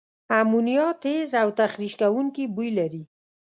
امونیا 0.41 0.87
تیز 1.03 1.29
او 1.41 1.49
تخریش 1.59 1.93
کوونکي 2.01 2.43
بوی 2.55 2.69
لري. 2.77 3.03